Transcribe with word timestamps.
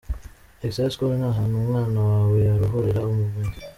Excella 0.65 0.91
School 0.93 1.13
ni 1.19 1.27
ahantu 1.31 1.55
umwana 1.61 1.97
wawe 2.09 2.37
yarahurira 2.47 2.99
ubumenyi. 3.03 3.57